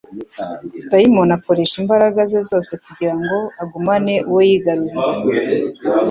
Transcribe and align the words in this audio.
Dayimoni 0.89 1.33
akoresha 1.37 1.75
imbaraga 1.81 2.19
ze 2.31 2.39
zose 2.49 2.71
kugira 2.85 3.15
ngo 3.21 3.37
agumane 3.61 4.15
uwo 4.29 4.41
yigarunye. 4.49 4.93